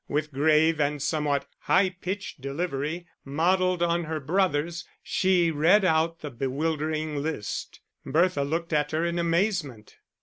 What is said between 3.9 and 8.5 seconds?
her brother's, she read out the bewildering list. Bertha